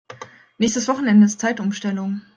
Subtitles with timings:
[0.57, 2.23] Nächstes Wochenende ist Zeitumstellung.